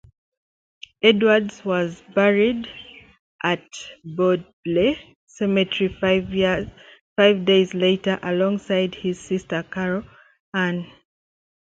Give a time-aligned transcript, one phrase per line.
[1.03, 2.67] Edwards was buried
[3.43, 3.61] at
[4.15, 10.03] Dudley Cemetery five days later, alongside his sister Carol
[10.55, 10.91] Anne.